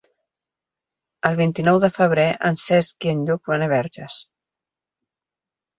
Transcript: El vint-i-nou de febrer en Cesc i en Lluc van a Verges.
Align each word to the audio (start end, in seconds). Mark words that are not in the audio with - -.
El 1.29 1.37
vint-i-nou 1.41 1.79
de 1.85 1.91
febrer 1.99 2.25
en 2.51 2.59
Cesc 2.65 3.09
i 3.09 3.15
en 3.15 3.23
Lluc 3.29 3.53
van 3.55 3.69
a 3.69 3.73
Verges. 3.77 4.21